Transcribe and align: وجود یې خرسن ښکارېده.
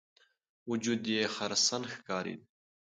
وجود 0.69 1.01
یې 1.13 1.21
خرسن 1.35 1.81
ښکارېده. 1.93 2.45